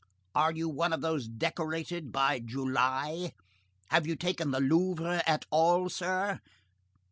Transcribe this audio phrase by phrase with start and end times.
[0.33, 3.33] Are you one of those decorated by July?
[3.91, 6.39] Have you taken the Louvre at all, sir?